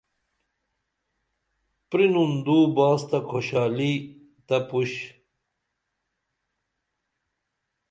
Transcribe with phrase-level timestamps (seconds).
[1.89, 3.93] پرینُن دو باس تہ کھوشالی
[4.47, 4.91] تہ پُش